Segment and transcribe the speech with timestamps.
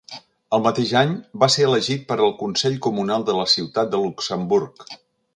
[0.57, 1.11] Al mateix any,
[1.43, 4.83] va ser elegit per al Consell comunal de la ciutat de Luxemburg.